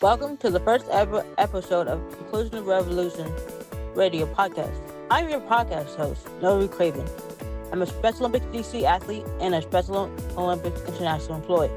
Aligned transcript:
Welcome 0.00 0.36
to 0.36 0.50
the 0.50 0.60
first 0.60 0.86
ever 0.92 1.26
episode 1.38 1.88
of 1.88 2.00
Inclusion 2.20 2.54
of 2.58 2.66
Revolution 2.66 3.32
Radio 3.96 4.32
Podcast. 4.32 4.72
I'm 5.10 5.28
your 5.28 5.40
podcast 5.40 5.96
host, 5.96 6.24
Novi 6.40 6.68
Craven. 6.68 7.04
I'm 7.72 7.82
a 7.82 7.86
Special 7.86 8.26
Olympics 8.26 8.46
DC 8.46 8.84
athlete 8.84 9.24
and 9.40 9.56
a 9.56 9.62
Special 9.62 10.08
Olympics 10.36 10.80
international 10.82 11.38
employee. 11.38 11.72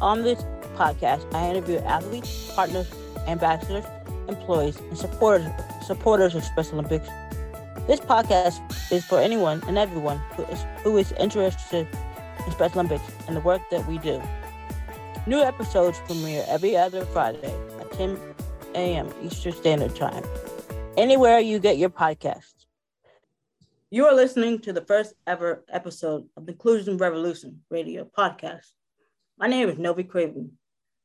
On 0.00 0.22
this 0.22 0.40
podcast, 0.76 1.26
I 1.34 1.50
interview 1.50 1.78
athletes, 1.78 2.52
partners, 2.54 2.88
ambassadors, 3.26 3.86
employees, 4.28 4.76
and 4.76 4.96
supporters 4.96 5.50
supporters 5.84 6.36
of 6.36 6.44
Special 6.44 6.74
Olympics. 6.74 7.08
This 7.88 7.98
podcast 7.98 8.60
is 8.92 9.04
for 9.04 9.18
anyone 9.18 9.64
and 9.66 9.78
everyone 9.78 10.18
who 10.36 10.44
is, 10.44 10.64
who 10.84 10.96
is 10.96 11.10
interested 11.18 11.88
in 12.46 12.52
Special 12.52 12.78
Olympics 12.78 13.12
and 13.26 13.36
the 13.36 13.40
work 13.40 13.62
that 13.72 13.84
we 13.88 13.98
do. 13.98 14.22
New 15.24 15.40
episodes 15.40 16.00
premiere 16.06 16.44
every 16.48 16.76
other 16.76 17.04
Friday 17.04 17.54
at 17.78 17.92
10 17.92 18.18
a.m. 18.74 19.08
Eastern 19.22 19.52
Standard 19.52 19.94
Time, 19.94 20.24
anywhere 20.96 21.38
you 21.38 21.60
get 21.60 21.78
your 21.78 21.90
podcasts. 21.90 22.66
You 23.88 24.06
are 24.06 24.14
listening 24.16 24.58
to 24.62 24.72
the 24.72 24.84
first 24.84 25.14
ever 25.28 25.64
episode 25.68 26.24
of 26.36 26.46
the 26.46 26.52
Inclusion 26.52 26.96
Revolution 26.96 27.60
radio 27.70 28.04
podcast. 28.04 28.66
My 29.38 29.46
name 29.46 29.68
is 29.68 29.78
Novi 29.78 30.02
Craven. 30.02 30.58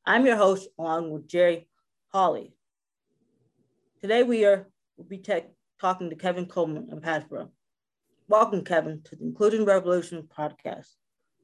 I'm 0.04 0.26
your 0.26 0.36
host 0.36 0.68
along 0.80 1.12
with 1.12 1.28
Jerry 1.28 1.68
Hawley. 2.12 2.52
Today 4.00 4.24
we 4.24 4.44
are 4.44 4.66
will 4.96 5.04
be 5.04 5.18
tech, 5.18 5.48
talking 5.80 6.10
to 6.10 6.16
Kevin 6.16 6.46
Coleman 6.46 6.88
of 6.90 7.02
Hasbro. 7.02 7.50
Welcome, 8.26 8.64
Kevin, 8.64 9.00
to 9.04 9.14
the 9.14 9.22
Inclusion 9.22 9.64
Revolution 9.64 10.28
podcast. 10.36 10.88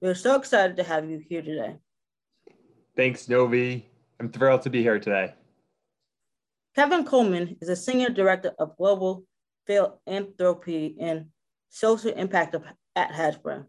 We 0.02 0.08
are 0.08 0.14
so 0.16 0.34
excited 0.34 0.76
to 0.78 0.82
have 0.82 1.08
you 1.08 1.22
here 1.28 1.40
today. 1.40 1.76
Thanks, 2.96 3.28
Novi. 3.28 3.88
I'm 4.20 4.30
thrilled 4.30 4.62
to 4.62 4.70
be 4.70 4.80
here 4.80 5.00
today. 5.00 5.34
Kevin 6.76 7.04
Coleman 7.04 7.56
is 7.60 7.68
a 7.68 7.74
senior 7.74 8.08
director 8.08 8.52
of 8.58 8.76
global 8.76 9.24
philanthropy 9.66 10.94
and 11.00 11.26
social 11.70 12.12
impact 12.12 12.54
at 12.94 13.10
Hasbro. 13.10 13.64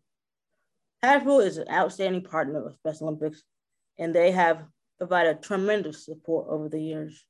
Hasbro 1.04 1.44
is 1.44 1.58
an 1.58 1.70
outstanding 1.72 2.22
partner 2.22 2.68
of 2.68 2.76
Special 2.76 3.08
Olympics, 3.08 3.42
and 3.98 4.14
they 4.14 4.30
have 4.30 4.64
provided 5.00 5.42
tremendous 5.42 6.06
support 6.06 6.46
over 6.48 6.70
the 6.70 6.80
years. 6.80 7.26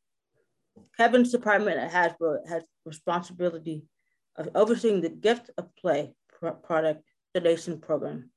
Kevin's 0.97 1.31
department 1.31 1.77
at 1.77 1.91
Hasbro 1.91 2.45
has 2.49 2.63
responsibility 2.83 3.83
of 4.35 4.49
overseeing 4.53 4.99
the 4.99 5.09
Gift 5.09 5.49
of 5.57 5.73
Play 5.77 6.13
product 6.63 7.03
donation 7.33 7.79
program, 7.79 8.31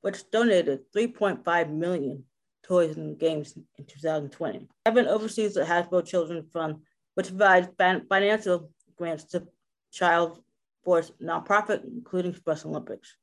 which 0.00 0.30
donated 0.30 0.90
3.5 0.96 1.70
million 1.70 2.24
toys 2.64 2.96
and 2.96 3.18
games 3.18 3.54
in 3.78 3.84
2020. 3.84 4.66
Kevin 4.86 5.06
oversees 5.06 5.54
the 5.54 5.62
Hasbro 5.62 6.04
Children 6.04 6.44
Fund, 6.52 6.76
which 7.14 7.28
provides 7.28 7.68
financial 7.78 8.70
grants 8.96 9.24
to 9.24 9.46
child 9.92 10.40
sports 10.82 11.12
nonprofit, 11.22 11.84
including 11.84 12.34
Special 12.34 12.70
Olympics. 12.70 13.16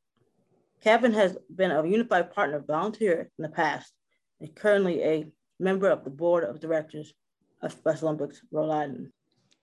Kevin 0.84 1.14
has 1.14 1.38
been 1.54 1.72
a 1.72 1.86
unified 1.86 2.34
partner 2.34 2.64
volunteer 2.66 3.30
in 3.38 3.44
the 3.44 3.50
past 3.50 3.92
and 4.40 4.56
currently 4.56 5.04
a 5.04 5.26
member 5.60 5.90
of 5.90 6.04
the 6.04 6.10
board 6.10 6.44
of 6.44 6.60
directors 6.60 7.14
of 7.62 7.72
Special 7.72 8.08
Olympics 8.08 8.42
Rhode 8.52 8.72
Island. 8.72 9.12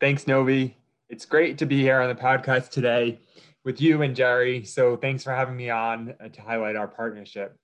Thanks, 0.01 0.27
Novi. 0.27 0.77
It's 1.09 1.25
great 1.25 1.59
to 1.59 1.67
be 1.67 1.81
here 1.81 2.01
on 2.01 2.09
the 2.09 2.21
podcast 2.21 2.71
today 2.71 3.21
with 3.65 3.81
you 3.81 4.03
and 4.03 4.15
Jerry. 4.15 4.65
So 4.65 4.97
thanks 4.97 5.25
for 5.25 5.33
having 5.33 5.57
me 5.57 5.71
on 5.71 6.15
uh, 6.23 6.29
to 6.29 6.41
highlight 6.41 6.77
our 6.77 6.87
partnership. 6.87 7.57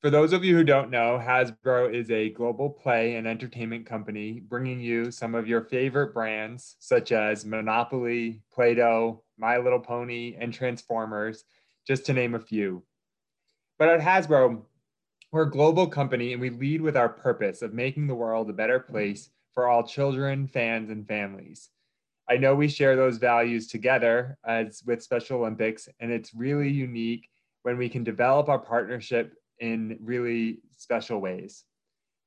For 0.00 0.10
those 0.10 0.32
of 0.32 0.44
you 0.44 0.56
who 0.56 0.62
don't 0.62 0.92
know, 0.92 1.20
Hasbro 1.20 1.92
is 1.92 2.08
a 2.12 2.30
global 2.30 2.70
play 2.70 3.16
and 3.16 3.26
entertainment 3.26 3.84
company 3.84 4.38
bringing 4.38 4.80
you 4.80 5.10
some 5.10 5.34
of 5.34 5.48
your 5.48 5.62
favorite 5.62 6.14
brands 6.14 6.76
such 6.78 7.10
as 7.10 7.44
Monopoly, 7.44 8.40
Play 8.52 8.76
Doh, 8.76 9.24
My 9.38 9.58
Little 9.58 9.80
Pony, 9.80 10.36
and 10.38 10.54
Transformers, 10.54 11.42
just 11.84 12.06
to 12.06 12.12
name 12.12 12.36
a 12.36 12.38
few. 12.38 12.84
But 13.76 13.88
at 13.88 14.00
Hasbro, 14.00 14.62
we're 15.32 15.42
a 15.42 15.50
global 15.50 15.88
company 15.88 16.32
and 16.32 16.40
we 16.40 16.50
lead 16.50 16.80
with 16.80 16.96
our 16.96 17.08
purpose 17.08 17.60
of 17.60 17.74
making 17.74 18.06
the 18.06 18.14
world 18.14 18.48
a 18.50 18.52
better 18.52 18.78
place 18.78 19.30
for 19.52 19.66
all 19.66 19.82
children, 19.82 20.46
fans, 20.46 20.90
and 20.90 21.08
families. 21.08 21.70
I 22.30 22.36
know 22.36 22.54
we 22.54 22.68
share 22.68 22.94
those 22.94 23.18
values 23.18 23.66
together 23.66 24.38
as 24.46 24.80
with 24.86 25.02
Special 25.02 25.40
Olympics, 25.40 25.88
and 25.98 26.12
it's 26.12 26.34
really 26.34 26.70
unique 26.70 27.28
when 27.64 27.76
we 27.76 27.88
can 27.88 28.04
develop 28.04 28.48
our 28.48 28.60
partnership 28.60 29.34
in 29.60 29.98
really 30.00 30.60
special 30.76 31.20
ways. 31.20 31.64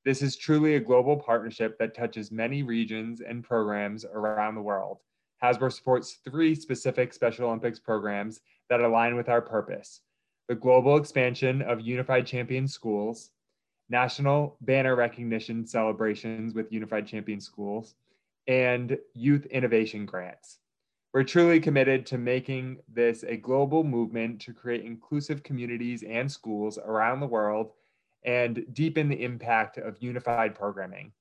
This 0.03 0.22
is 0.22 0.36
truly 0.36 0.75
a 0.75 0.80
global 0.80 1.16
partnership 1.16 1.78
that 1.78 1.96
touches 1.96 2.31
many 2.31 2.64
regions 2.64 3.22
and 3.22 3.44
programs 3.44 4.03
around 4.06 4.56
the 4.56 4.62
world. 4.62 4.97
Hasbro 5.44 5.72
supports 5.72 6.19
three 6.24 6.56
specific 6.56 7.14
Special 7.14 7.47
Olympics 7.47 7.80
programs 7.80 8.42
that 8.69 8.81
align 8.81 9.16
with 9.16 9.30
our 9.30 9.42
purpose 9.42 10.02
the 10.47 10.56
global 10.56 10.97
expansion 10.97 11.62
of 11.62 11.80
Unified 11.80 12.28
Champion 12.28 12.68
Schools, 12.68 13.30
national 13.90 14.58
banner 14.62 14.98
recognition 14.98 15.66
celebrations 15.66 16.53
with 16.53 16.72
Unified 16.74 17.08
Champion 17.08 17.40
Schools, 17.40 17.96
and 18.48 18.98
youth 19.13 19.46
innovation 19.46 20.06
grants. 20.06 20.59
We're 21.13 21.23
truly 21.23 21.59
committed 21.59 22.05
to 22.05 22.17
making 22.17 22.77
this 22.88 23.23
a 23.23 23.35
global 23.35 23.83
movement 23.83 24.39
to 24.41 24.53
create 24.53 24.85
inclusive 24.85 25.44
communities 25.44 26.03
and 26.03 26.31
schools 26.31 26.77
around 26.77 27.19
the 27.19 27.27
world 27.27 27.73
and 28.23 28.66
deepen 28.72 29.09
the 29.09 29.21
impact 29.21 29.77
of 29.77 30.01
unified 30.01 30.55
programming. 30.55 31.11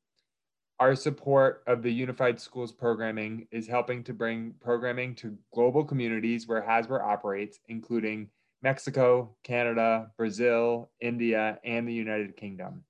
Our 0.78 0.94
support 0.94 1.64
of 1.66 1.82
the 1.82 1.92
Unified 1.92 2.40
Schools 2.40 2.70
programming 2.70 3.48
is 3.50 3.66
helping 3.66 4.04
to 4.04 4.14
bring 4.14 4.54
programming 4.60 5.16
to 5.16 5.36
global 5.52 5.84
communities 5.84 6.46
where 6.46 6.62
Hasbro 6.62 7.02
operates, 7.02 7.58
including 7.68 8.30
Mexico, 8.62 9.34
Canada, 9.42 10.12
Brazil, 10.16 10.90
India, 11.00 11.58
and 11.64 11.86
the 11.86 11.92
United 11.92 12.36
Kingdom. 12.36 12.84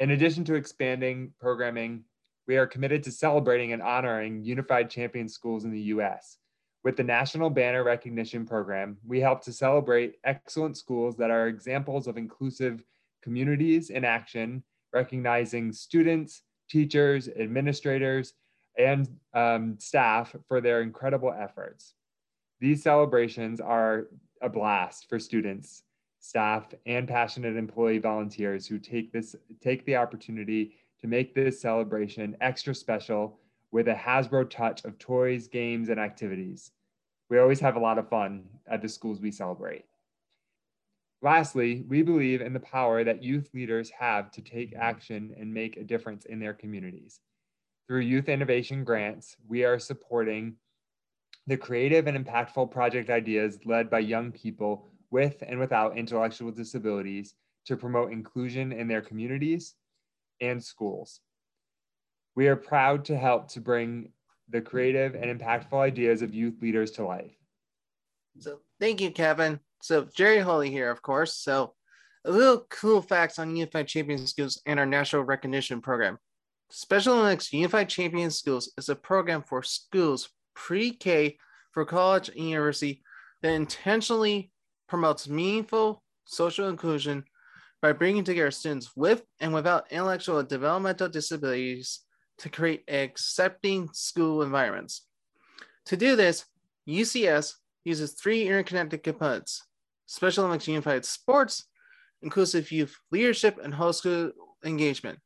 In 0.00 0.10
addition 0.10 0.44
to 0.44 0.54
expanding 0.54 1.32
programming, 1.40 2.04
we 2.50 2.56
are 2.56 2.66
committed 2.66 3.00
to 3.00 3.12
celebrating 3.12 3.72
and 3.72 3.80
honoring 3.80 4.42
unified 4.42 4.90
champion 4.90 5.28
schools 5.28 5.64
in 5.64 5.70
the 5.70 5.82
US. 5.94 6.38
With 6.82 6.96
the 6.96 7.04
National 7.04 7.48
Banner 7.48 7.84
Recognition 7.84 8.44
Program, 8.44 8.96
we 9.06 9.20
help 9.20 9.44
to 9.44 9.52
celebrate 9.52 10.16
excellent 10.24 10.76
schools 10.76 11.14
that 11.18 11.30
are 11.30 11.46
examples 11.46 12.08
of 12.08 12.16
inclusive 12.16 12.82
communities 13.22 13.90
in 13.90 14.04
action, 14.04 14.64
recognizing 14.92 15.72
students, 15.72 16.42
teachers, 16.68 17.28
administrators, 17.28 18.32
and 18.76 19.08
um, 19.32 19.76
staff 19.78 20.34
for 20.48 20.60
their 20.60 20.82
incredible 20.82 21.32
efforts. 21.32 21.94
These 22.58 22.82
celebrations 22.82 23.60
are 23.60 24.08
a 24.42 24.48
blast 24.48 25.08
for 25.08 25.20
students, 25.20 25.84
staff, 26.18 26.74
and 26.84 27.06
passionate 27.06 27.56
employee 27.56 27.98
volunteers 27.98 28.66
who 28.66 28.80
take 28.80 29.12
this 29.12 29.36
take 29.62 29.84
the 29.84 29.94
opportunity 29.94 30.72
to 31.00 31.08
make 31.08 31.34
this 31.34 31.60
celebration 31.60 32.36
extra 32.40 32.74
special 32.74 33.38
with 33.72 33.88
a 33.88 33.94
Hasbro 33.94 34.50
touch 34.50 34.84
of 34.84 34.98
toys, 34.98 35.48
games, 35.48 35.88
and 35.88 36.00
activities. 36.00 36.72
We 37.28 37.38
always 37.38 37.60
have 37.60 37.76
a 37.76 37.80
lot 37.80 37.98
of 37.98 38.08
fun 38.08 38.44
at 38.66 38.82
the 38.82 38.88
schools 38.88 39.20
we 39.20 39.30
celebrate. 39.30 39.84
Lastly, 41.22 41.84
we 41.88 42.02
believe 42.02 42.40
in 42.40 42.52
the 42.52 42.60
power 42.60 43.04
that 43.04 43.22
youth 43.22 43.50
leaders 43.52 43.90
have 43.90 44.30
to 44.32 44.40
take 44.40 44.74
action 44.74 45.34
and 45.38 45.52
make 45.52 45.76
a 45.76 45.84
difference 45.84 46.24
in 46.24 46.40
their 46.40 46.54
communities. 46.54 47.20
Through 47.86 48.00
Youth 48.00 48.28
Innovation 48.28 48.84
Grants, 48.84 49.36
we 49.46 49.64
are 49.64 49.78
supporting 49.78 50.56
the 51.46 51.56
creative 51.56 52.06
and 52.06 52.24
impactful 52.24 52.70
project 52.70 53.10
ideas 53.10 53.58
led 53.64 53.90
by 53.90 53.98
young 53.98 54.32
people 54.32 54.88
with 55.10 55.42
and 55.46 55.58
without 55.58 55.96
intellectual 55.96 56.50
disabilities 56.50 57.34
to 57.66 57.76
promote 57.76 58.12
inclusion 58.12 58.72
in 58.72 58.88
their 58.88 59.02
communities 59.02 59.74
and 60.40 60.62
schools. 60.62 61.20
We 62.36 62.48
are 62.48 62.56
proud 62.56 63.04
to 63.06 63.16
help 63.16 63.48
to 63.52 63.60
bring 63.60 64.12
the 64.48 64.60
creative 64.60 65.14
and 65.14 65.38
impactful 65.38 65.78
ideas 65.78 66.22
of 66.22 66.34
youth 66.34 66.60
leaders 66.60 66.90
to 66.92 67.04
life. 67.04 67.36
So, 68.38 68.60
thank 68.78 69.00
you, 69.00 69.10
Kevin. 69.10 69.60
So, 69.82 70.06
Jerry 70.14 70.38
Hawley 70.38 70.70
here, 70.70 70.90
of 70.90 71.02
course. 71.02 71.34
So, 71.34 71.74
a 72.24 72.30
little 72.30 72.66
cool 72.68 73.00
facts 73.00 73.38
on 73.38 73.56
Unified 73.56 73.88
Champion 73.88 74.26
Schools 74.26 74.60
and 74.66 74.78
our 74.78 74.86
national 74.86 75.22
recognition 75.22 75.80
program. 75.80 76.18
Special 76.70 77.14
Olympics 77.18 77.52
Unified 77.52 77.88
Champion 77.88 78.30
Schools 78.30 78.72
is 78.78 78.88
a 78.88 78.94
program 78.94 79.42
for 79.42 79.62
schools 79.62 80.28
pre 80.54 80.92
K 80.92 81.38
for 81.72 81.84
college 81.84 82.28
and 82.28 82.38
university 82.48 83.02
that 83.42 83.52
intentionally 83.52 84.50
promotes 84.88 85.28
meaningful 85.28 86.02
social 86.24 86.68
inclusion 86.68 87.24
by 87.82 87.92
bringing 87.92 88.24
together 88.24 88.50
students 88.50 88.90
with 88.94 89.22
and 89.40 89.54
without 89.54 89.90
intellectual 89.90 90.38
and 90.38 90.48
developmental 90.48 91.08
disabilities 91.08 92.00
to 92.38 92.48
create 92.48 92.84
accepting 92.88 93.88
school 93.92 94.42
environments. 94.42 95.06
To 95.86 95.96
do 95.96 96.16
this, 96.16 96.44
UCS 96.88 97.54
uses 97.84 98.12
three 98.12 98.46
interconnected 98.46 99.02
components 99.02 99.66
Special 100.06 100.44
Olympics 100.44 100.68
Unified 100.68 101.04
Sports, 101.04 101.66
Inclusive 102.22 102.70
Youth 102.72 102.96
Leadership, 103.10 103.58
and 103.62 103.72
Whole 103.72 103.92
School 103.92 104.32
Engagement 104.64 105.18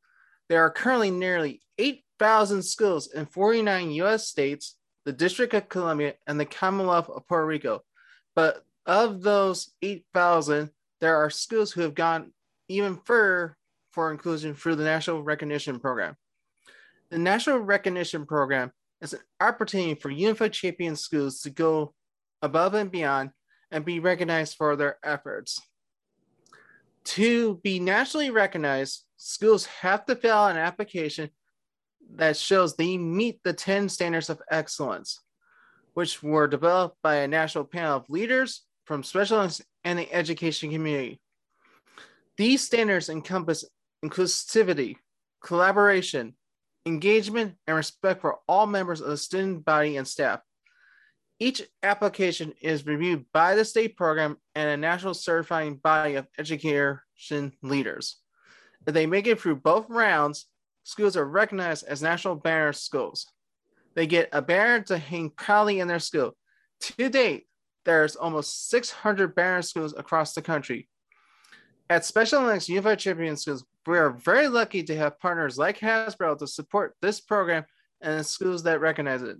There 0.49 0.61
are 0.61 0.71
currently 0.71 1.11
nearly 1.11 1.63
8,000 1.79 2.63
schools 2.63 3.13
in 3.13 3.27
49 3.27 3.91
US 3.93 4.29
states, 4.29 4.77
the 5.05 5.13
District 5.13 5.55
of 5.55 5.69
Columbia, 5.69 6.15
and 6.27 6.39
the 6.39 6.45
Commonwealth 6.45 7.09
of 7.09 7.27
Puerto 7.27 7.47
Rico. 7.47 7.81
But 8.37 8.65
of 8.87 9.23
those 9.23 9.73
8,000, 9.83 10.71
there 11.01 11.17
are 11.17 11.31
schools 11.31 11.73
who 11.73 11.81
have 11.81 11.95
gone 11.95 12.33
even 12.69 12.97
further 13.05 13.57
for 13.91 14.11
inclusion 14.11 14.55
through 14.55 14.77
the 14.77 14.85
National 14.85 15.23
Recognition 15.23 15.79
Program. 15.79 16.17
The 17.11 17.19
National 17.19 17.59
Recognition 17.59 18.27
Program 18.27 18.73
is 19.01 19.13
an 19.13 19.21
opportunity 19.41 19.95
for 19.95 20.11
Unified 20.11 20.53
Champion 20.53 20.97
schools 20.97 21.41
to 21.43 21.51
go 21.51 21.95
above 22.43 22.75
and 22.75 22.91
beyond 22.91 23.31
and 23.71 23.85
be 23.85 24.01
recognized 24.01 24.57
for 24.57 24.77
their 24.77 24.99
efforts. 25.05 25.61
To 27.05 27.61
be 27.63 27.79
nationally 27.79 28.31
recognized, 28.31 29.03
schools 29.17 29.67
have 29.67 30.07
to 30.07 30.17
fill 30.17 30.37
out 30.37 30.53
an 30.53 30.57
application 30.57 31.31
that 32.17 32.37
shows 32.37 32.75
they 32.75 32.97
meet 32.97 33.41
the 33.45 33.53
10 33.53 33.89
standards 33.89 34.31
of 34.31 34.41
excellence, 34.51 35.21
which 35.93 36.23
were 36.23 36.47
developed 36.47 36.97
by 37.03 37.17
a 37.17 37.29
national 37.29 37.65
panel 37.65 37.97
of 37.97 38.09
leaders 38.09 38.63
from 38.85 39.03
specialists 39.03 39.63
and 39.85 39.99
the 39.99 40.13
education 40.13 40.71
community. 40.71 41.21
These 42.37 42.63
standards 42.63 43.09
encompass 43.09 43.65
inclusivity, 44.05 44.97
collaboration, 45.43 46.35
engagement, 46.87 47.55
and 47.67 47.77
respect 47.77 48.21
for 48.21 48.39
all 48.49 48.67
members 48.67 49.01
of 49.01 49.09
the 49.09 49.17
student 49.17 49.65
body 49.65 49.97
and 49.97 50.07
staff. 50.07 50.41
Each 51.39 51.63
application 51.83 52.53
is 52.61 52.87
reviewed 52.87 53.27
by 53.33 53.55
the 53.55 53.65
state 53.65 53.97
program 53.97 54.37
and 54.55 54.69
a 54.69 54.77
national 54.77 55.15
certifying 55.15 55.77
body 55.77 56.15
of 56.15 56.27
education 56.39 57.53
leaders. 57.63 58.21
If 58.87 58.95
they 58.95 59.07
make 59.07 59.27
it 59.27 59.41
through 59.41 59.57
both 59.57 59.89
rounds, 59.89 60.47
schools 60.85 61.17
are 61.17 61.25
recognized 61.25 61.87
as 61.87 62.03
national 62.03 62.37
banner 62.37 62.73
schools. 62.73 63.27
They 63.95 64.07
get 64.07 64.29
a 64.33 64.43
banner 64.43 64.83
to 64.85 64.99
hang 64.99 65.31
proudly 65.31 65.81
in 65.81 65.89
their 65.89 65.99
school. 65.99 66.37
To 66.81 67.09
date, 67.09 67.47
there's 67.85 68.17
almost 68.17 68.69
600 68.69 69.35
banner 69.35 69.63
schools 69.63 69.95
across 69.97 70.35
the 70.35 70.43
country. 70.43 70.89
At 71.91 72.05
Special 72.05 72.41
Olympics 72.41 72.69
Unified 72.69 72.99
Champion 72.99 73.37
Schools, 73.37 73.65
we 73.87 73.99
are 73.99 74.11
very 74.11 74.49
lucky 74.49 74.83
to 74.85 74.97
have 74.97 75.21
partners 75.21 75.59
like 75.59 75.79
Hasbro 75.79 76.39
to 76.39 76.47
support 76.47 76.95
this 77.03 77.21
program 77.21 77.67
and 78.01 78.19
the 78.19 78.25
schools 78.25 78.63
that 78.63 78.81
recognize 78.81 79.21
it. 79.21 79.37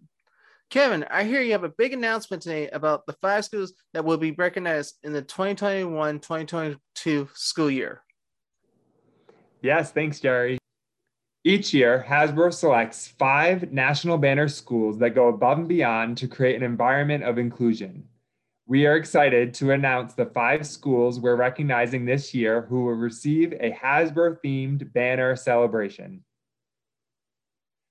Kevin, 0.69 1.07
I 1.11 1.25
hear 1.25 1.41
you 1.41 1.53
have 1.53 1.65
a 1.65 1.71
big 1.71 1.95
announcement 1.95 2.43
today 2.43 2.69
about 2.69 3.07
the 3.07 3.15
five 3.15 3.47
schools 3.47 3.73
that 3.95 4.05
will 4.05 4.19
be 4.19 4.33
recognized 4.33 4.97
in 5.03 5.15
the 5.15 5.23
2021 5.23 6.21
2022 6.21 7.29
school 7.33 7.71
year. 7.71 8.03
Yes, 9.63 9.93
thanks, 9.93 10.21
Jerry. 10.21 10.59
Each 11.45 11.73
year, 11.73 12.05
Hasbro 12.07 12.53
selects 12.53 13.09
five 13.19 13.73
national 13.73 14.19
banner 14.19 14.49
schools 14.49 14.99
that 14.99 15.15
go 15.15 15.29
above 15.29 15.59
and 15.59 15.69
beyond 15.69 16.19
to 16.19 16.29
create 16.29 16.57
an 16.57 16.63
environment 16.63 17.25
of 17.25 17.39
inclusion. 17.39 18.05
We 18.67 18.87
are 18.87 18.97
excited 18.97 19.53
to 19.55 19.73
announce 19.73 20.15
the 20.15 20.25
five 20.25 20.67
schools 20.67 21.21
we're 21.21 21.37
recognizing 21.37 22.07
this 22.07 22.33
year 22.33 22.63
who 22.63 22.85
will 22.85 22.95
receive 22.95 23.53
a 23.53 23.71
Hasbro 23.73 24.39
themed 24.43 24.91
banner 24.95 25.37
celebration. 25.37 26.25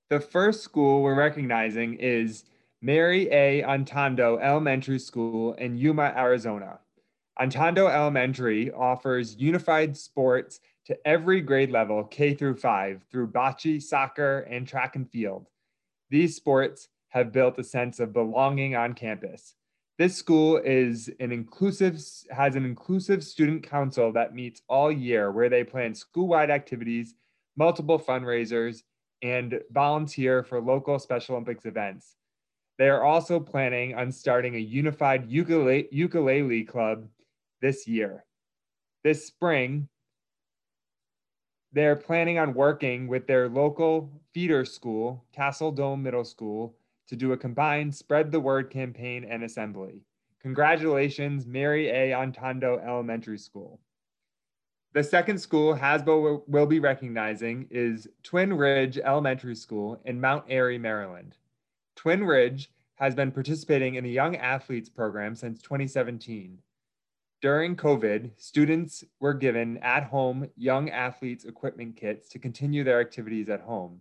The 0.09 0.19
first 0.19 0.63
school 0.63 1.03
we're 1.03 1.13
recognizing 1.13 1.93
is 1.99 2.45
Mary 2.81 3.31
A. 3.31 3.61
Otondo 3.61 4.39
Elementary 4.41 4.97
School 4.97 5.53
in 5.53 5.77
Yuma, 5.77 6.11
Arizona. 6.17 6.79
Otondo 7.39 7.87
Elementary 7.87 8.71
offers 8.71 9.35
unified 9.35 9.95
sports 9.95 10.59
to 10.87 10.97
every 11.07 11.41
grade 11.41 11.69
level, 11.69 12.03
K 12.03 12.33
through 12.33 12.55
five, 12.55 13.03
through 13.11 13.27
bocce, 13.27 13.79
soccer, 13.79 14.39
and 14.49 14.67
track 14.67 14.95
and 14.95 15.07
field. 15.07 15.49
These 16.09 16.35
sports 16.35 16.89
have 17.09 17.31
built 17.31 17.59
a 17.59 17.63
sense 17.63 17.99
of 17.99 18.11
belonging 18.11 18.75
on 18.75 18.95
campus. 18.95 19.53
This 20.03 20.17
school 20.17 20.57
is 20.57 21.09
an 21.21 21.31
inclusive 21.31 21.97
has 22.29 22.57
an 22.57 22.65
inclusive 22.65 23.23
student 23.23 23.63
council 23.63 24.11
that 24.11 24.35
meets 24.35 24.61
all 24.67 24.91
year 24.91 25.31
where 25.31 25.47
they 25.47 25.63
plan 25.63 25.95
school-wide 25.95 26.50
activities, 26.50 27.15
multiple 27.55 27.97
fundraisers, 27.97 28.83
and 29.21 29.61
volunteer 29.71 30.44
for 30.44 30.59
local 30.59 31.00
Special 31.00 31.35
Olympics 31.35 31.65
events. 31.65 32.17
They 32.77 32.89
are 32.89 33.01
also 33.01 33.39
planning 33.39 33.95
on 33.95 34.11
starting 34.11 34.55
a 34.55 34.59
unified 34.59 35.31
ukulele, 35.31 35.88
ukulele 35.89 36.65
club 36.65 37.07
this 37.61 37.88
year. 37.88 38.25
This 39.05 39.25
spring, 39.25 39.88
they're 41.71 41.95
planning 41.95 42.39
on 42.39 42.53
working 42.53 43.07
with 43.07 43.25
their 43.25 43.47
local 43.47 44.11
feeder 44.33 44.65
school, 44.65 45.23
Castle 45.31 45.71
Dome 45.71 46.03
Middle 46.03 46.25
School, 46.25 46.75
to 47.07 47.15
do 47.15 47.31
a 47.31 47.38
combined 47.38 47.94
spread 47.94 48.31
the 48.31 48.39
word 48.39 48.69
campaign 48.69 49.23
and 49.23 49.44
assembly. 49.44 50.01
Congratulations, 50.41 51.45
Mary 51.45 51.89
A. 51.89 52.13
Otondo 52.13 52.79
Elementary 52.85 53.38
School. 53.38 53.79
The 54.94 55.03
second 55.03 55.39
school 55.39 55.75
Hasbro 55.75 56.44
will 56.47 56.65
be 56.67 56.79
recognizing 56.79 57.67
is 57.71 58.07
Twin 58.21 58.53
Ridge 58.53 58.97
Elementary 58.97 59.55
School 59.55 60.00
in 60.05 60.21
Mount 60.21 60.45
Airy, 60.47 60.77
Maryland. 60.77 61.38
Twin 61.95 62.23
Ridge 62.23 62.69
has 62.95 63.15
been 63.15 63.31
participating 63.31 63.95
in 63.95 64.03
the 64.03 64.11
Young 64.11 64.35
Athletes 64.35 64.89
Program 64.89 65.35
since 65.35 65.61
2017. 65.61 66.59
During 67.41 67.75
COVID, 67.75 68.31
students 68.38 69.03
were 69.19 69.33
given 69.33 69.77
at 69.79 70.03
home 70.03 70.47
Young 70.55 70.89
Athletes 70.89 71.44
equipment 71.44 71.95
kits 71.95 72.29
to 72.29 72.39
continue 72.39 72.83
their 72.83 73.01
activities 73.01 73.50
at 73.50 73.61
home. 73.61 74.00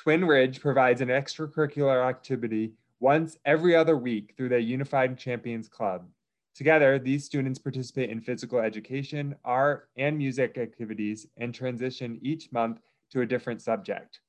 Twin 0.00 0.24
Ridge 0.24 0.62
provides 0.62 1.02
an 1.02 1.08
extracurricular 1.08 2.08
activity 2.08 2.72
once 3.00 3.36
every 3.44 3.76
other 3.76 3.98
week 3.98 4.32
through 4.34 4.48
their 4.48 4.58
Unified 4.58 5.18
Champions 5.18 5.68
Club. 5.68 6.08
Together, 6.54 6.98
these 6.98 7.26
students 7.26 7.58
participate 7.58 8.08
in 8.08 8.18
physical 8.18 8.60
education, 8.60 9.34
art, 9.44 9.90
and 9.98 10.16
music 10.16 10.56
activities 10.56 11.26
and 11.36 11.54
transition 11.54 12.18
each 12.22 12.50
month 12.50 12.80
to 13.10 13.20
a 13.20 13.26
different 13.26 13.60
subject. 13.60 14.20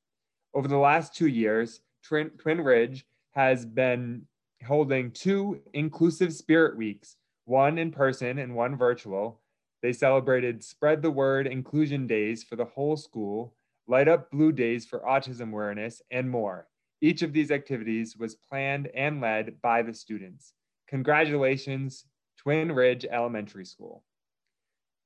Over 0.53 0.68
the 0.68 0.75
last 0.75 1.15
two 1.15 1.27
years, 1.27 1.79
Twin, 2.03 2.31
Twin 2.31 2.59
Ridge 2.59 3.06
has 3.29 3.65
been 3.65 4.24
holding 4.67 5.09
two 5.12 5.62
inclusive 5.74 6.33
spirit 6.33 6.75
weeks, 6.75 7.15
one 7.45 7.77
in 7.77 7.91
person 7.91 8.39
and 8.39 8.56
one 8.56 8.75
virtual. 8.75 9.39
They 9.81 9.94
celebrated 9.94 10.65
Spread 10.65 11.01
the 11.01 11.12
Word 11.12 11.47
Inclusion 11.47 12.07
Days 12.07 12.44
for 12.44 12.57
the 12.57 12.65
whole 12.65 12.97
school 12.97 13.53
Light 13.91 14.07
Up 14.07 14.31
Blue 14.31 14.53
Days 14.53 14.85
for 14.85 14.99
Autism 14.99 15.49
Awareness, 15.49 16.01
and 16.11 16.29
more. 16.29 16.65
Each 17.01 17.24
of 17.24 17.33
these 17.33 17.51
activities 17.51 18.15
was 18.15 18.36
planned 18.36 18.88
and 18.95 19.19
led 19.19 19.62
by 19.62 19.81
the 19.81 19.93
students. 19.93 20.53
Congratulations, 20.88 22.05
Twin 22.38 22.71
Ridge 22.71 23.05
Elementary 23.12 23.65
School. 23.65 24.05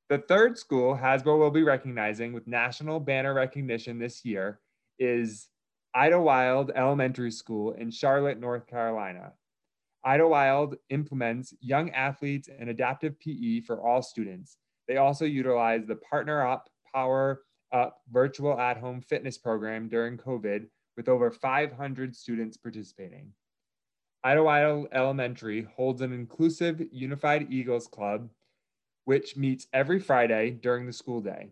The 0.10 0.20
third 0.20 0.60
school 0.60 0.96
Hasbro 0.96 1.39
will 1.39 1.50
be 1.50 1.63
recognizing 1.63 2.32
with 2.32 2.46
national 2.46 3.00
banner 3.00 3.34
recognition 3.34 3.98
this 3.98 4.24
year 4.24 4.60
is 5.00 5.48
Idlewild 5.96 6.70
Elementary 6.75 7.32
School 7.32 7.72
in 7.72 7.89
Charlotte, 7.89 8.39
North 8.39 8.68
Carolina. 8.68 9.34
Idlewild 10.04 10.75
implements 10.92 11.56
young 11.60 11.89
athletes 11.89 12.50
and 12.56 12.70
adaptive 12.70 13.20
PE 13.20 13.62
for 13.62 13.82
all 13.82 14.04
students. 14.04 14.58
They 14.88 14.98
also 14.98 15.25
utilize 15.25 15.88
the 15.88 15.96
Partner 15.96 16.46
Up 16.46 16.70
Power 16.94 17.42
up 17.75 18.01
virtual 18.10 18.58
at 18.58 18.77
home 18.77 19.01
fitness 19.01 19.38
program 19.38 19.89
during 19.89 20.17
COVID 20.17 20.67
with 20.96 21.10
over 21.10 21.29
500 21.29 22.15
students 22.15 22.55
participating. 22.55 23.34
Idlewild 24.24 24.88
Elementary 24.94 25.67
holds 25.75 26.01
an 26.01 26.13
inclusive 26.13 26.82
Unified 26.91 27.51
Eagles 27.51 27.86
Club, 27.86 28.29
which 29.03 29.36
meets 29.36 29.67
every 29.74 30.00
Friday 30.00 30.51
during 30.51 30.86
the 30.86 30.94
school 30.94 31.20
day. 31.22 31.50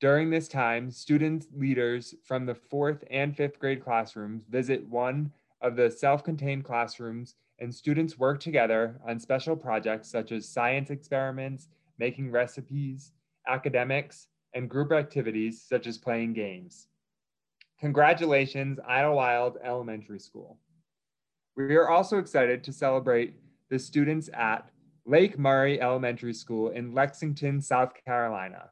During 0.00 0.28
this 0.28 0.48
time, 0.48 0.90
student 0.90 1.46
leaders 1.56 2.14
from 2.22 2.44
the 2.44 2.54
fourth 2.54 3.04
and 3.10 3.34
fifth 3.34 3.58
grade 3.58 3.82
classrooms 3.82 4.44
visit 4.44 4.86
one 4.86 5.32
of 5.62 5.76
the 5.76 5.90
self 5.90 6.22
contained 6.22 6.64
classrooms, 6.64 7.36
and 7.58 7.74
students 7.74 8.18
work 8.18 8.38
together 8.38 9.00
on 9.06 9.18
special 9.18 9.56
projects 9.56 10.10
such 10.10 10.30
as 10.30 10.46
science 10.46 10.90
experiments, 10.90 11.68
making 11.98 12.30
recipes, 12.30 13.12
academics, 13.48 14.28
and 14.54 14.70
group 14.70 14.92
activities 14.92 15.62
such 15.62 15.86
as 15.86 15.98
playing 15.98 16.32
games. 16.32 16.88
Congratulations, 17.80 18.78
Idlewild 18.86 19.58
Elementary 19.62 20.20
School. 20.20 20.58
We 21.56 21.76
are 21.76 21.90
also 21.90 22.18
excited 22.18 22.64
to 22.64 22.72
celebrate 22.72 23.34
the 23.68 23.78
students 23.78 24.30
at 24.32 24.70
Lake 25.06 25.38
Murray 25.38 25.80
Elementary 25.80 26.32
School 26.32 26.70
in 26.70 26.94
Lexington, 26.94 27.60
South 27.60 27.92
Carolina. 28.06 28.70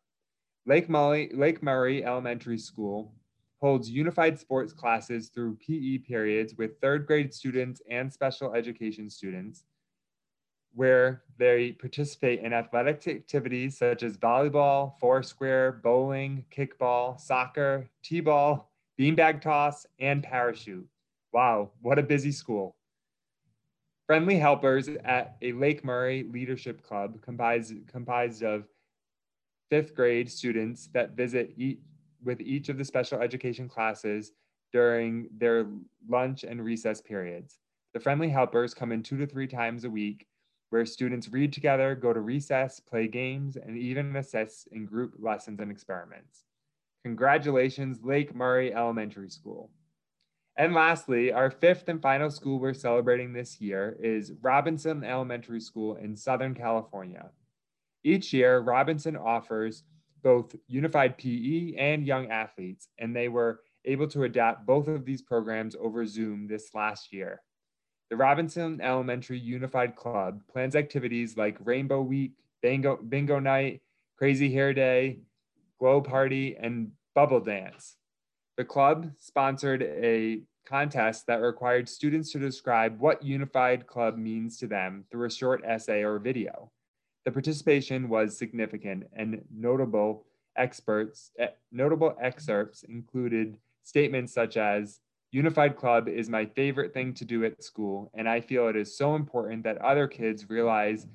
Lake 0.65 0.89
Murray, 0.89 1.31
Lake 1.35 1.63
Murray 1.63 2.05
Elementary 2.05 2.59
School 2.59 3.13
holds 3.61 3.91
unified 3.91 4.39
sports 4.39 4.73
classes 4.73 5.29
through 5.29 5.57
PE 5.57 5.99
periods 5.99 6.55
with 6.57 6.81
third 6.81 7.07
grade 7.07 7.35
students 7.35 7.83
and 7.91 8.13
special 8.13 8.55
education 8.55 9.11
students. 9.11 9.65
Where 10.75 11.23
they 11.39 11.73
participate 11.73 12.41
in 12.41 12.53
athletic 12.53 13.07
activities 13.07 13.77
such 13.79 14.03
as 14.03 14.17
volleyball, 14.17 14.99
foursquare, 15.01 15.81
bowling, 15.83 16.45
kickball, 16.51 17.21
soccer, 17.21 17.89
t-ball, 18.03 18.71
beanbag 18.99 19.41
toss, 19.41 19.87
and 19.99 20.23
parachute. 20.23 20.87
Wow, 21.33 21.71
what 21.81 21.99
a 21.99 22.03
busy 22.03 22.33
school. 22.33 22.77
Friendly 24.07 24.37
helpers 24.37 24.89
at 25.05 25.37
a 25.43 25.53
Lake 25.53 25.85
Murray 25.85 26.25
Leadership 26.31 26.83
Club 26.83 27.21
comprised, 27.23 27.75
comprised 27.87 28.43
of 28.43 28.65
fifth 29.71 29.95
grade 29.95 30.31
students 30.31 30.89
that 30.93 31.17
visit 31.17 31.53
each, 31.57 31.79
with 32.23 32.41
each 32.41 32.69
of 32.69 32.79
the 32.79 32.85
special 32.85 33.21
education 33.21 33.69
classes 33.69 34.33
during 34.73 35.29
their 35.39 35.67
lunch 36.09 36.45
and 36.45 36.65
recess 36.65 37.01
periods. 37.01 37.59
The 37.95 38.01
friendly 38.01 38.29
helpers 38.29 38.75
come 38.75 38.93
in 38.93 39.03
two 39.03 39.17
to 39.19 39.27
three 39.27 39.47
times 39.47 39.85
a 39.85 39.91
week 39.91 40.27
where 40.73 40.87
students 40.87 41.29
read 41.29 41.53
together, 41.53 41.95
go 41.95 42.15
to 42.15 42.21
recess, 42.21 42.81
play 42.81 43.07
games, 43.07 43.57
and 43.57 43.77
even 43.77 44.17
assess 44.17 44.67
in 44.73 44.87
group 44.87 45.13
lessons 45.19 45.61
and 45.61 45.71
experiments. 45.71 46.45
Congratulations, 47.05 47.99
Lake 48.03 48.35
Murray 48.35 48.73
Elementary 48.73 49.29
School. 49.29 49.71
And 50.57 50.73
lastly, 50.73 51.31
our 51.31 51.51
fifth 51.51 51.89
and 51.89 52.01
final 52.01 52.31
school 52.31 52.59
we're 52.59 52.73
celebrating 52.73 53.35
this 53.35 53.61
year 53.61 53.99
is 54.03 54.33
Robinson 54.41 55.05
Elementary 55.05 55.61
School 55.61 55.97
in 55.97 56.17
Southern 56.17 56.55
California. 56.55 57.29
Each 58.03 58.33
year, 58.33 58.61
Robinson 58.61 59.15
offers 59.15 59.85
both 60.23 60.57
unified 60.69 61.19
PE 61.19 61.75
and 61.77 62.07
young 62.07 62.31
athletes, 62.31 62.89
and 62.99 63.15
they 63.15 63.29
were 63.29 63.61
able 63.85 64.09
to 64.09 64.25
adapt 64.25 64.65
both 64.65 64.89
of 64.89 65.05
these 65.05 65.21
programs 65.21 65.77
over 65.79 66.07
Zoom 66.07 66.47
this 66.47 66.71
last 66.75 67.13
year. 67.13 67.43
The 68.13 68.19
Robinson 68.19 68.79
Elementary 68.83 69.39
Unified 69.39 69.97
Club 69.97 70.43
plans 70.53 70.77
activities 70.77 71.39
like 71.39 71.57
Rainbow 71.65 72.03
Week, 72.03 72.33
Bingo, 72.61 72.97
Bingo 72.97 73.39
Night, 73.39 73.81
Crazy 74.19 74.53
Hair 74.53 74.75
Day, 74.75 75.21
Glow 75.79 76.03
Party, 76.03 76.55
and 76.61 76.93
Bubble 77.15 77.41
Dance. 77.41 77.97
The 78.59 78.67
club 78.67 79.13
sponsored 79.19 79.83
a 79.83 80.43
contest 80.67 81.27
that 81.27 81.41
required 81.41 81.89
students 81.89 82.31
to 82.33 82.39
describe 82.39 83.01
what 83.01 83.25
Unified 83.25 83.87
Club 83.87 84.19
means 84.19 84.59
to 84.59 84.67
them 84.67 85.07
through 85.11 85.29
a 85.29 85.31
short 85.31 85.63
essay 85.67 86.03
or 86.03 86.19
video. 86.19 86.71
The 87.25 87.33
participation 87.33 88.11
was 88.11 88.37
significant 88.37 89.05
and 89.15 89.43
notable 89.51 90.27
experts, 90.55 91.31
eh, 91.39 91.47
notable 91.71 92.15
excerpts 92.21 92.83
included 92.83 93.57
statements 93.83 94.35
such 94.35 94.59
as 94.59 95.01
Unified 95.33 95.77
Club 95.77 96.09
is 96.09 96.29
my 96.29 96.45
favorite 96.45 96.93
thing 96.93 97.15
to 97.15 97.25
do 97.25 97.43
at 97.45 97.65
school, 97.65 98.11
and 98.13 98.29
I 98.29 98.43
feel 98.43 98.69
it 98.69 98.77
is 98.77 98.97
so 98.97 99.15
important 99.15 99.65
that 99.65 99.79
other 99.79 100.07
kids 100.07 100.51
realize 100.51 101.07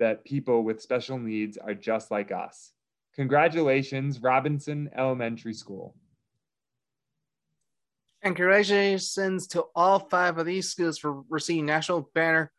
that 0.00 0.24
people 0.24 0.64
with 0.64 0.82
special 0.82 1.16
needs 1.16 1.56
are 1.56 1.72
just 1.72 2.10
like 2.10 2.32
us. 2.32 2.72
Congratulations, 3.14 4.20
Robinson 4.20 4.90
Elementary 4.96 5.54
School. 5.54 5.94
And 8.22 8.34
congratulations 8.34 9.46
to 9.48 9.64
all 9.76 10.00
five 10.00 10.38
of 10.38 10.46
these 10.46 10.68
schools 10.68 10.98
for 10.98 11.22
receiving 11.28 11.66
National 11.66 12.10
Banner 12.14 12.50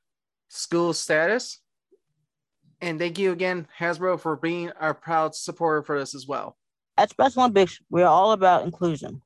School 0.47 0.93
status. 0.93 1.59
And 2.79 2.97
thank 2.97 3.19
you 3.19 3.33
again, 3.33 3.67
Hasbro, 3.77 4.21
for 4.21 4.37
being 4.37 4.71
our 4.79 4.93
proud 4.93 5.35
supporter 5.35 5.83
for 5.83 5.99
this 5.99 6.15
as 6.15 6.27
well. 6.27 6.57
At 6.97 7.09
Special 7.09 7.41
Olympics, 7.41 7.79
we 7.89 8.03
are 8.03 8.07
all 8.07 8.31
about 8.31 8.63
inclusion. 8.63 9.21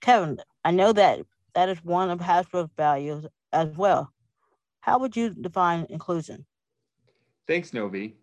Kevin, 0.00 0.38
I 0.64 0.70
know 0.70 0.92
that 0.92 1.20
that 1.54 1.68
is 1.68 1.82
one 1.84 2.10
of 2.10 2.20
Hasbro's 2.20 2.70
values 2.76 3.26
as 3.52 3.76
well. 3.76 4.12
How 4.80 4.98
would 4.98 5.16
you 5.16 5.30
define 5.30 5.86
inclusion? 5.90 6.46
Thanks, 7.46 7.72
Novi. 7.72 8.16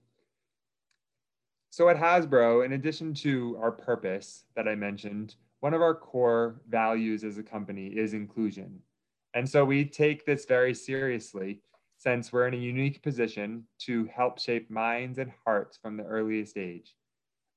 So 1.70 1.89
at 1.89 1.98
Hasbro, 1.98 2.65
in 2.65 2.74
addition 2.74 3.13
to 3.15 3.58
our 3.62 3.72
purpose 3.72 4.46
that 4.56 4.67
I 4.67 4.75
mentioned, 4.75 5.36
one 5.60 5.74
of 5.74 5.82
our 5.82 5.94
core 5.94 6.62
values 6.70 7.24
as 7.24 7.38
a 7.38 7.44
company 7.44 7.88
is 7.88 8.13
inclusion. 8.13 8.79
And 9.34 9.48
so 9.48 9.65
we 9.65 9.86
take 9.86 10.25
this 10.25 10.46
very 10.46 10.74
seriously 10.74 11.62
since 11.98 12.32
we're 12.32 12.48
in 12.48 12.53
a 12.53 12.58
unique 12.58 13.01
position 13.01 13.63
to 13.79 14.06
help 14.06 14.39
shape 14.39 14.70
minds 14.70 15.17
and 15.17 15.32
hearts 15.46 15.77
from 15.77 15.98
the 15.98 16.03
earliest 16.03 16.58
age. 16.58 16.96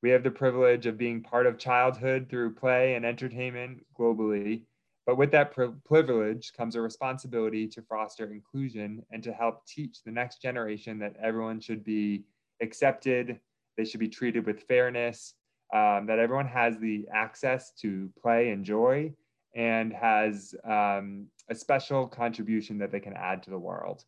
We 0.02 0.10
have 0.10 0.22
the 0.22 0.30
privilege 0.30 0.86
of 0.86 0.96
being 0.96 1.22
part 1.22 1.46
of 1.46 1.58
childhood 1.58 2.26
through 2.28 2.54
play 2.54 2.94
and 2.94 3.04
entertainment 3.04 3.84
globally. 3.98 4.62
But 5.06 5.16
with 5.16 5.30
that 5.32 5.52
privilege 5.84 6.52
comes 6.56 6.76
a 6.76 6.80
responsibility 6.80 7.66
to 7.68 7.82
foster 7.82 8.32
inclusion 8.32 9.02
and 9.10 9.22
to 9.22 9.32
help 9.32 9.66
teach 9.66 10.02
the 10.04 10.12
next 10.12 10.40
generation 10.42 10.98
that 11.00 11.16
everyone 11.22 11.60
should 11.60 11.82
be 11.82 12.24
accepted, 12.60 13.40
they 13.76 13.84
should 13.84 14.00
be 14.00 14.08
treated 14.08 14.46
with 14.46 14.62
fairness, 14.64 15.34
um, 15.72 16.06
that 16.06 16.18
everyone 16.18 16.46
has 16.46 16.78
the 16.78 17.06
access 17.12 17.72
to 17.80 18.10
play 18.20 18.50
and 18.50 18.64
joy, 18.64 19.12
and 19.56 19.92
has 19.92 20.54
um, 20.64 21.26
a 21.48 21.54
special 21.54 22.06
contribution 22.06 22.78
that 22.78 22.92
they 22.92 23.00
can 23.00 23.14
add 23.14 23.42
to 23.42 23.50
the 23.50 23.58
world. 23.58 24.04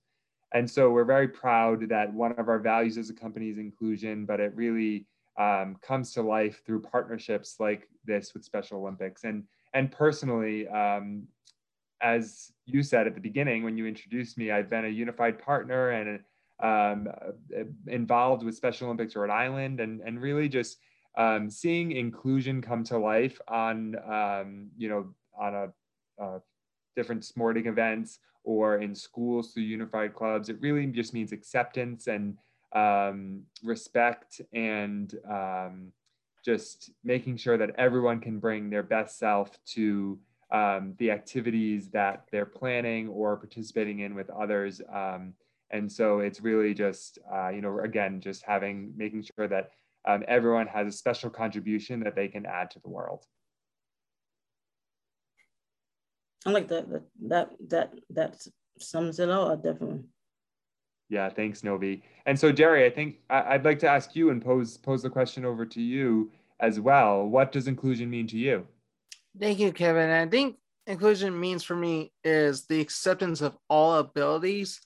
And 0.55 0.71
so 0.71 0.91
we're 0.91 1.05
very 1.05 1.29
proud 1.29 1.89
that 1.89 2.13
one 2.13 2.33
of 2.33 2.49
our 2.49 2.59
values 2.59 2.99
as 2.99 3.11
a 3.11 3.15
company 3.15 3.49
is 3.49 3.59
inclusion, 3.59 4.27
but 4.27 4.39
it 4.39 4.55
really 4.55 5.07
um, 5.39 5.77
comes 5.81 6.13
to 6.13 6.23
life 6.23 6.63
through 6.67 6.83
partnerships 6.83 7.57
like 7.59 7.89
this 8.05 8.35
with 8.35 8.45
Special 8.45 8.81
Olympics. 8.81 9.25
And 9.25 9.45
and 9.75 9.91
personally, 9.91 10.69
um, 10.69 11.27
as 12.03 12.53
you 12.67 12.83
said 12.83 13.07
at 13.07 13.15
the 13.15 13.21
beginning 13.21 13.63
when 13.63 13.77
you 13.77 13.87
introduced 13.87 14.37
me, 14.37 14.51
I've 14.51 14.69
been 14.69 14.85
a 14.85 14.89
unified 14.89 15.39
partner 15.39 15.91
and 15.91 16.21
um, 16.63 17.09
involved 17.87 18.45
with 18.45 18.55
Special 18.55 18.87
Olympics 18.87 19.17
Rhode 19.17 19.31
Island, 19.31 19.81
and 19.81 20.01
and 20.01 20.21
really 20.21 20.49
just 20.49 20.79
um, 21.17 21.51
seeing 21.51 21.93
inclusion 21.93 22.63
come 22.63 22.85
to 22.85 22.99
life 22.99 23.41
on 23.49 23.97
um, 24.09 24.71
you 24.77 24.89
know 24.89 25.15
on 25.39 25.55
a, 25.55 26.23
a 26.23 26.41
different 26.97 27.25
sporting 27.25 27.67
events 27.67 28.19
or 28.45 28.79
in 28.79 28.95
schools 28.95 29.53
through 29.53 29.63
unified 29.63 30.15
clubs. 30.15 30.49
It 30.49 30.61
really 30.61 30.87
just 30.87 31.15
means 31.15 31.33
acceptance 31.33 32.07
and 32.07 32.37
um, 32.75 33.43
respect 33.63 34.41
and 34.53 35.15
um, 35.29 35.93
just 36.45 36.91
making 37.05 37.37
sure 37.37 37.57
that 37.57 37.71
everyone 37.79 38.21
can 38.21 38.39
bring 38.39 38.71
their 38.71 38.83
best 38.83 39.19
self 39.19 39.57
to 39.65 40.19
um, 40.51 40.95
the 40.99 41.11
activities 41.11 41.91
that 41.91 42.25
they're 42.31 42.47
planning 42.47 43.09
or 43.09 43.37
participating 43.37 44.01
in 44.01 44.15
with 44.15 44.29
others. 44.31 44.81
Um, 44.93 45.35
and 45.71 45.91
so 45.91 46.19
it's 46.19 46.41
really 46.41 46.75
just, 46.75 47.19
uh, 47.33 47.49
you 47.49 47.63
know, 47.63 47.81
again, 47.81 48.21
just 48.21 48.45
having, 48.45 48.93
making 48.97 49.25
sure 49.35 49.49
that 49.49 49.71
um, 50.07 50.23
everyone 50.29 50.67
has 50.67 50.87
a 50.87 50.93
special 50.93 51.31
contribution 51.31 52.01
that 52.01 52.15
they 52.15 52.29
can 52.29 52.45
add 52.45 52.71
to 52.73 52.81
the 52.81 52.91
world. 52.91 53.25
I 56.45 56.51
like 56.51 56.69
that. 56.69 56.91
That 56.91 57.03
that 57.29 57.51
that, 57.69 57.93
that 58.11 58.47
sums 58.79 59.21
it 59.21 59.31
all 59.31 59.53
up, 59.53 59.63
definitely. 59.63 60.01
Yeah, 61.13 61.29
thanks, 61.29 61.63
Novi. 61.63 62.03
And 62.25 62.41
so, 62.41 62.51
Jerry, 62.51 62.87
I 62.87 62.91
think 62.91 63.19
I'd 63.29 63.67
like 63.67 63.79
to 63.81 63.87
ask 63.89 64.17
you 64.17 64.31
and 64.31 64.43
pose 64.43 64.79
pose 64.79 65.03
the 65.03 65.11
question 65.11 65.45
over 65.45 65.67
to 65.67 65.83
you 65.83 66.33
as 66.59 66.81
well. 66.81 67.27
What 67.27 67.53
does 67.53 67.69
inclusion 67.69 68.09
mean 68.09 68.27
to 68.29 68.39
you? 68.39 68.67
Thank 69.39 69.59
you, 69.59 69.73
Kevin. 69.73 70.09
I 70.09 70.27
think 70.27 70.57
inclusion 70.87 71.39
means 71.39 71.65
for 71.65 71.77
me 71.77 72.13
is 72.25 72.65
the 72.65 72.81
acceptance 72.81 73.43
of 73.43 73.59
all 73.69 73.97
abilities 73.97 74.81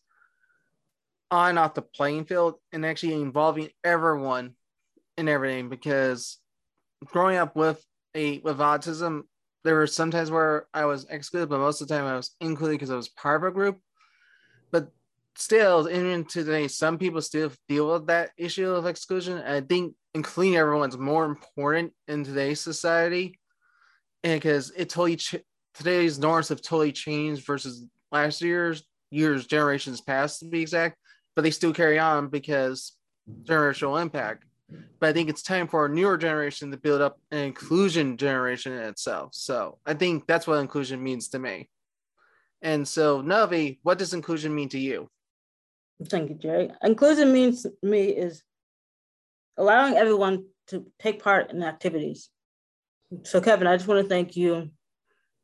on 1.30 1.50
and 1.50 1.58
off 1.60 1.74
the 1.74 1.82
playing 1.82 2.24
field 2.24 2.56
and 2.72 2.84
actually 2.84 3.14
involving 3.14 3.68
everyone 3.84 4.56
in 5.16 5.28
everything 5.28 5.68
because 5.68 6.38
growing 7.04 7.36
up 7.36 7.54
with 7.54 7.84
a 8.16 8.38
with 8.38 8.58
autism 8.58 9.22
there 9.64 9.74
were 9.74 9.86
some 9.88 10.10
times 10.10 10.30
where 10.30 10.66
i 10.72 10.84
was 10.84 11.04
excluded 11.10 11.48
but 11.48 11.58
most 11.58 11.80
of 11.80 11.88
the 11.88 11.94
time 11.94 12.04
i 12.04 12.14
was 12.14 12.36
included 12.40 12.74
because 12.74 12.90
i 12.90 12.96
was 12.96 13.08
part 13.08 13.42
of 13.42 13.48
a 13.48 13.50
group 13.50 13.80
still, 15.36 15.88
even 15.88 16.24
today, 16.24 16.68
some 16.68 16.98
people 16.98 17.20
still 17.22 17.52
deal 17.68 17.92
with 17.92 18.06
that 18.06 18.30
issue 18.36 18.70
of 18.70 18.86
exclusion. 18.86 19.38
I 19.38 19.60
think 19.60 19.94
including 20.14 20.56
everyone's 20.56 20.98
more 20.98 21.24
important 21.24 21.92
in 22.08 22.24
today's 22.24 22.60
society, 22.60 23.38
and 24.24 24.40
because 24.40 24.70
it 24.70 24.88
totally 24.88 25.16
ch- 25.16 25.44
today's 25.74 26.18
norms 26.18 26.48
have 26.48 26.62
totally 26.62 26.92
changed 26.92 27.46
versus 27.46 27.86
last 28.10 28.40
year's 28.40 28.82
years, 29.10 29.46
generations 29.46 30.00
past 30.00 30.40
to 30.40 30.46
be 30.46 30.60
exact, 30.60 30.96
but 31.34 31.42
they 31.42 31.50
still 31.50 31.72
carry 31.72 31.98
on 31.98 32.28
because 32.28 32.92
generational 33.44 34.00
impact. 34.00 34.44
But 34.98 35.10
I 35.10 35.12
think 35.12 35.28
it's 35.28 35.42
time 35.42 35.68
for 35.68 35.86
a 35.86 35.88
newer 35.88 36.16
generation 36.16 36.70
to 36.70 36.76
build 36.76 37.00
up 37.00 37.20
an 37.30 37.38
inclusion 37.38 38.16
generation 38.16 38.72
in 38.72 38.80
itself. 38.80 39.34
So 39.34 39.78
I 39.86 39.94
think 39.94 40.26
that's 40.26 40.46
what 40.46 40.58
inclusion 40.58 41.02
means 41.02 41.28
to 41.28 41.38
me. 41.38 41.68
And 42.62 42.86
so, 42.86 43.22
Navi, 43.22 43.78
what 43.82 43.98
does 43.98 44.14
inclusion 44.14 44.54
mean 44.54 44.68
to 44.70 44.78
you? 44.78 45.08
Thank 46.04 46.28
you, 46.28 46.36
Jerry. 46.36 46.70
Inclusion 46.82 47.32
means 47.32 47.62
to 47.62 47.72
me 47.82 48.08
is 48.08 48.42
allowing 49.56 49.96
everyone 49.96 50.44
to 50.68 50.86
take 50.98 51.22
part 51.22 51.50
in 51.50 51.62
activities. 51.62 52.28
So, 53.22 53.40
Kevin, 53.40 53.66
I 53.66 53.76
just 53.76 53.88
want 53.88 54.02
to 54.02 54.08
thank 54.08 54.36
you 54.36 54.70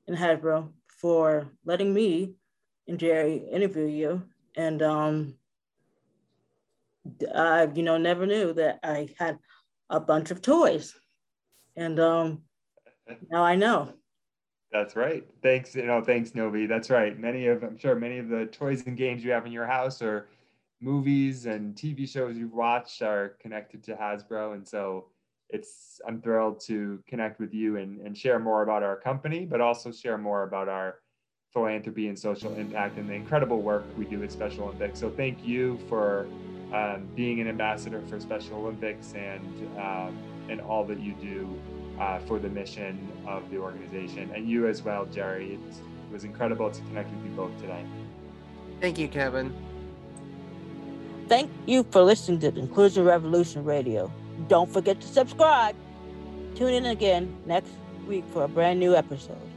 and 0.06 0.16
Hasbro 0.16 0.70
for 1.00 1.48
letting 1.64 1.94
me 1.94 2.34
and 2.86 2.98
Jerry 2.98 3.36
interview 3.50 3.86
you. 3.86 4.22
And 4.56 4.82
um, 4.82 5.34
I, 7.34 7.68
you 7.74 7.82
know, 7.82 7.96
never 7.96 8.26
knew 8.26 8.52
that 8.54 8.80
I 8.82 9.08
had 9.18 9.38
a 9.88 10.00
bunch 10.00 10.30
of 10.30 10.42
toys. 10.42 10.94
And 11.76 11.98
um, 11.98 12.42
now 13.30 13.42
I 13.42 13.54
know. 13.54 13.94
That's 14.70 14.96
right. 14.96 15.24
Thanks, 15.42 15.74
you 15.74 15.86
know, 15.86 16.02
thanks, 16.02 16.34
Novi. 16.34 16.66
That's 16.66 16.90
right. 16.90 17.18
Many 17.18 17.46
of, 17.46 17.62
I'm 17.62 17.78
sure 17.78 17.94
many 17.94 18.18
of 18.18 18.28
the 18.28 18.46
toys 18.46 18.86
and 18.86 18.96
games 18.96 19.22
you 19.22 19.30
have 19.30 19.46
in 19.46 19.52
your 19.52 19.66
house 19.66 20.00
or 20.02 20.28
movies 20.82 21.46
and 21.46 21.74
TV 21.74 22.08
shows 22.08 22.36
you've 22.36 22.52
watched 22.52 23.00
are 23.02 23.36
connected 23.40 23.82
to 23.84 23.94
Hasbro. 23.94 24.54
And 24.54 24.66
so 24.66 25.06
it's, 25.48 26.00
I'm 26.06 26.20
thrilled 26.20 26.60
to 26.66 27.02
connect 27.06 27.38
with 27.38 27.54
you 27.54 27.76
and, 27.76 28.00
and 28.00 28.18
share 28.18 28.38
more 28.38 28.62
about 28.62 28.82
our 28.82 28.96
company, 28.96 29.46
but 29.46 29.60
also 29.60 29.92
share 29.92 30.18
more 30.18 30.42
about 30.42 30.68
our 30.68 30.96
philanthropy 31.52 32.08
and 32.08 32.18
social 32.18 32.54
impact 32.54 32.98
and 32.98 33.08
the 33.08 33.14
incredible 33.14 33.60
work 33.60 33.84
we 33.96 34.04
do 34.06 34.22
at 34.22 34.32
Special 34.32 34.64
Olympics. 34.64 34.98
So 34.98 35.10
thank 35.10 35.44
you 35.46 35.78
for 35.88 36.26
um, 36.72 37.06
being 37.14 37.40
an 37.40 37.48
ambassador 37.48 38.02
for 38.08 38.18
Special 38.18 38.56
Olympics 38.56 39.12
and, 39.14 39.78
um, 39.78 40.18
and 40.48 40.60
all 40.60 40.84
that 40.86 40.98
you 40.98 41.12
do 41.14 41.60
uh, 42.00 42.18
for 42.20 42.38
the 42.38 42.48
mission 42.48 43.06
of 43.28 43.48
the 43.50 43.58
organization. 43.58 44.32
And 44.34 44.48
you 44.48 44.66
as 44.66 44.82
well, 44.82 45.04
Jerry. 45.06 45.54
It 45.54 45.60
was 46.10 46.24
incredible 46.24 46.70
to 46.70 46.80
connect 46.82 47.10
with 47.14 47.24
you 47.24 47.30
both 47.32 47.56
today. 47.60 47.84
Thank 48.80 48.98
you, 48.98 49.06
Kevin. 49.06 49.54
Thank 51.32 51.50
you 51.64 51.82
for 51.84 52.02
listening 52.02 52.40
to 52.40 52.48
Inclusion 52.48 53.06
Revolution 53.06 53.64
Radio. 53.64 54.12
Don't 54.48 54.70
forget 54.70 55.00
to 55.00 55.06
subscribe. 55.06 55.74
Tune 56.54 56.74
in 56.74 56.84
again 56.84 57.34
next 57.46 57.70
week 58.06 58.24
for 58.34 58.44
a 58.44 58.48
brand 58.48 58.78
new 58.78 58.94
episode. 58.94 59.51